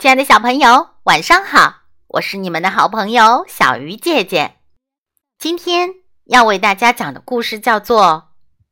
[0.00, 1.74] 亲爱的小朋友，晚上好！
[2.06, 4.56] 我是你们的好朋友小鱼姐姐。
[5.36, 5.90] 今天
[6.24, 8.02] 要为大家讲的故事叫做《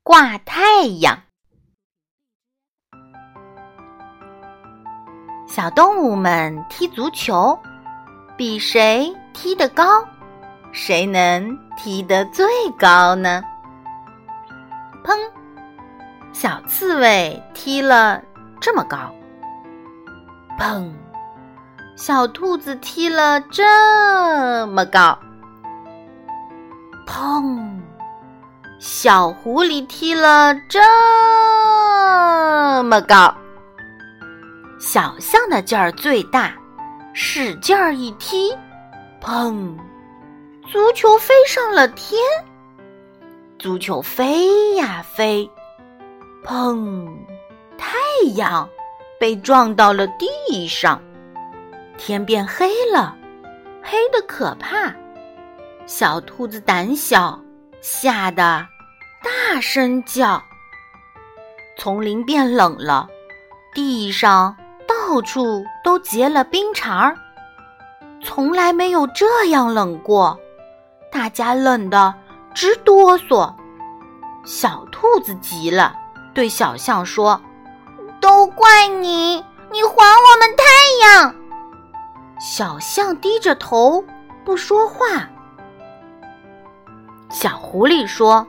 [0.03, 1.25] 挂太阳》。
[5.47, 7.59] 小动物们踢足球，
[8.35, 9.85] 比谁踢得高，
[10.73, 12.47] 谁能踢得最
[12.79, 13.45] 高呢？
[15.05, 15.15] 砰！
[16.33, 18.23] 小刺猬踢了
[18.63, 18.97] 这么高。
[20.59, 20.91] 砰！
[21.99, 23.65] 小兔子踢了这
[24.69, 25.19] 么高，
[27.05, 27.59] 砰！
[28.79, 30.81] 小狐狸踢了这
[32.85, 33.35] 么高。
[34.79, 36.55] 小象的劲儿最大，
[37.15, 38.57] 使劲儿一踢，
[39.21, 39.77] 砰！
[40.71, 42.23] 足球飞上了天。
[43.59, 45.51] 足球飞呀飞，
[46.47, 47.09] 砰！
[47.77, 47.99] 太
[48.37, 48.69] 阳
[49.19, 51.03] 被撞到了地上。
[51.99, 53.15] 天变黑了，
[53.83, 54.95] 黑的可怕。
[55.87, 57.39] 小兔子胆小，
[57.83, 58.67] 吓得
[59.23, 60.43] 大声叫。
[61.77, 63.09] 丛林变冷了，
[63.75, 67.17] 地上到处都结了冰碴儿，
[68.23, 70.39] 从来没有这样冷过。
[71.11, 72.15] 大家冷得
[72.55, 73.53] 直哆嗦。
[74.45, 75.95] 小兔子急了，
[76.35, 77.41] 对小象说
[78.21, 79.37] ：“都怪你，
[79.71, 80.65] 你还我们太
[81.07, 81.35] 阳！”
[82.39, 84.05] 小象低着头
[84.45, 85.29] 不说话。
[87.31, 88.47] 小狐狸说：“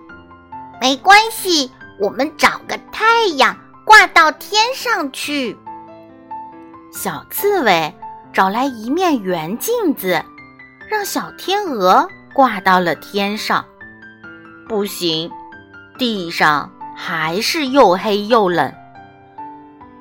[0.80, 5.58] 没关系，我们找个太阳挂到天上去。”
[6.94, 7.94] 小刺猬
[8.32, 10.24] 找来一面圆镜子，
[10.88, 13.66] 让小天鹅挂到了天上。
[14.68, 15.32] 不行，
[15.98, 18.72] 地上还是又黑又冷。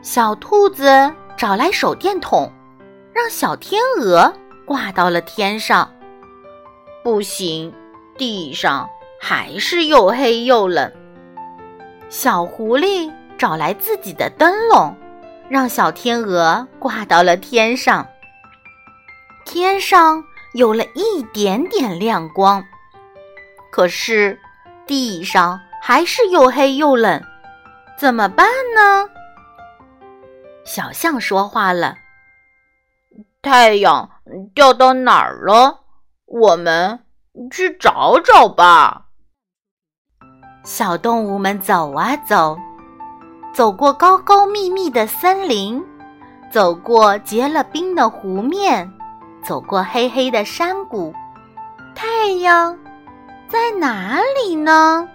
[0.02, 2.52] 小兔子找来手电筒。
[3.18, 4.32] 让小天鹅
[4.64, 5.92] 挂到了天上，
[7.02, 7.74] 不行，
[8.16, 8.88] 地上
[9.20, 10.88] 还是又黑又冷。
[12.08, 14.96] 小狐狸找来自己的灯笼，
[15.48, 18.06] 让小天鹅挂到了天上，
[19.44, 20.22] 天上
[20.54, 22.64] 有了一点点亮光。
[23.72, 24.38] 可是
[24.86, 27.20] 地上还是又黑又冷，
[27.98, 29.08] 怎么办呢？
[30.64, 31.96] 小象说话了。
[33.48, 34.10] 太阳
[34.54, 35.80] 掉到哪儿了？
[36.26, 37.00] 我们
[37.50, 39.06] 去找找吧。
[40.64, 42.58] 小动物们走啊走，
[43.54, 45.82] 走过高高密密的森林，
[46.52, 48.92] 走过结了冰的湖面，
[49.42, 51.14] 走过黑黑的山谷。
[51.94, 52.78] 太阳
[53.48, 55.08] 在哪里呢？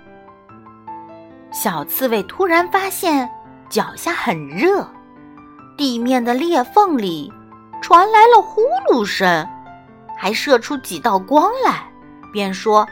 [1.51, 3.29] 小刺猬突然发现
[3.69, 4.87] 脚下很热，
[5.77, 7.31] 地面的裂缝里。
[7.83, 9.47] 传来了呼噜声，
[10.17, 11.85] 还射出几道光来，
[12.31, 12.87] 便说：“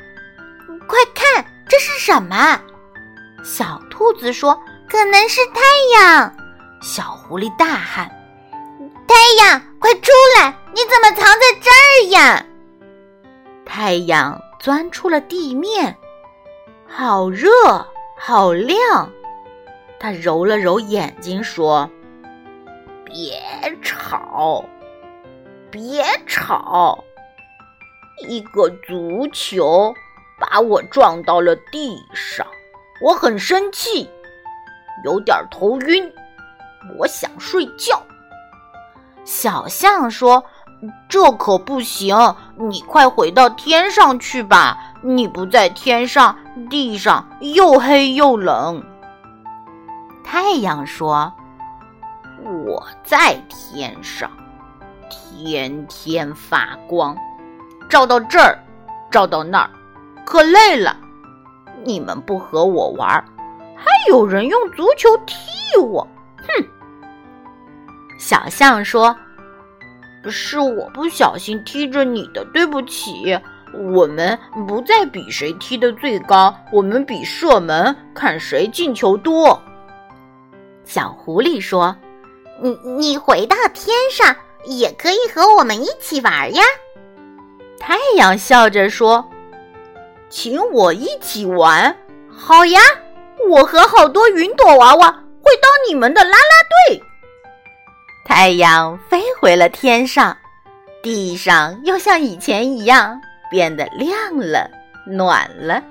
[0.86, 2.62] 快看，这是什么？”
[3.42, 4.54] 小兔子说
[4.90, 5.62] ：“可能是太
[5.96, 6.36] 阳。”
[6.84, 8.12] 小狐狸大喊
[9.08, 10.54] ：“太阳，快出来！
[10.74, 12.46] 你怎么藏在这儿呀？”
[13.66, 15.98] 太阳钻出了地面，
[16.86, 17.50] 好热，
[18.18, 19.10] 好亮。
[20.02, 21.90] 他揉了揉眼睛，说
[23.06, 23.42] ：“别
[23.82, 24.66] 吵。”
[25.72, 27.04] 别吵！
[28.28, 29.94] 一个足球
[30.40, 32.46] 把我撞到了地上，
[33.02, 34.10] 我很生气，
[35.06, 36.12] 有点头晕，
[37.00, 38.02] 我想睡觉。
[39.24, 40.44] 小象说
[41.08, 42.16] ：“这可不行，
[42.58, 44.78] 你快回到天上去吧！
[45.02, 46.38] 你不在天上，
[46.70, 48.84] 地上又黑又冷。”
[50.24, 51.34] 太阳说
[52.66, 54.30] ：“我在天上。”
[55.12, 57.16] 天天发光，
[57.90, 58.58] 照到这儿，
[59.12, 59.70] 照到那儿，
[60.26, 60.98] 可累了。
[61.84, 63.08] 你们不和我玩，
[63.76, 65.36] 还有人用足球踢
[65.80, 66.08] 我，
[66.38, 66.66] 哼！
[68.18, 69.16] 小象说
[70.30, 73.38] ：“是我不小心踢着你的，对不起。
[73.94, 74.38] 我们
[74.68, 79.60] 不再比谁踢得最高，我们比射门，看谁进球多。”
[80.86, 81.96] 小狐狸说
[82.62, 84.36] ：“你你回到天上。”
[84.66, 86.64] 也可以和我们一起玩呀！
[87.80, 89.28] 太阳笑着说
[90.30, 91.96] ：“请我一起玩，
[92.30, 92.80] 好呀！
[93.50, 95.12] 我和好多云朵娃娃
[95.42, 97.02] 会当你们的啦啦队。”
[98.24, 100.38] 太阳飞回了天上，
[101.02, 103.20] 地上又像以前一样
[103.50, 104.70] 变得亮了、
[105.06, 105.84] 暖了。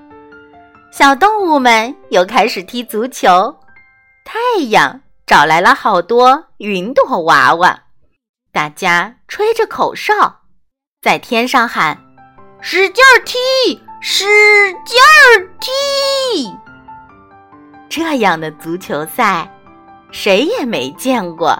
[0.92, 3.54] 小动物们又开始踢足球，
[4.24, 7.78] 太阳找来了好多云朵娃娃。
[8.52, 10.40] 大家吹着口哨，
[11.00, 11.96] 在天上喊
[12.60, 13.38] ：“使劲踢，
[14.00, 14.24] 使
[14.84, 14.98] 劲
[15.60, 16.50] 踢！”
[17.88, 19.48] 这样的足球赛，
[20.10, 21.56] 谁也没见过。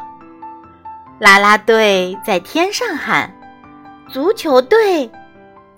[1.21, 3.33] 啦啦队在天上喊，
[4.09, 5.09] 足球队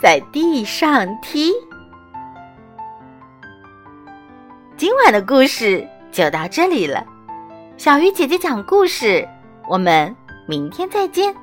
[0.00, 1.52] 在地上踢。
[4.78, 7.04] 今晚的故事就到这里了，
[7.76, 9.28] 小鱼姐姐讲故事，
[9.68, 10.14] 我们
[10.52, 11.34] 明天再见。